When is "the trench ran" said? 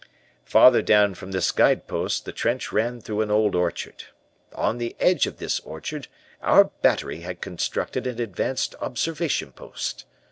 2.25-3.01